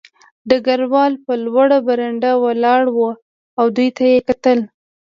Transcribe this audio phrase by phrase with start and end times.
[0.49, 2.97] ډګروال په لوړه برنډه ولاړ و
[3.59, 4.59] او دوی ته یې کتل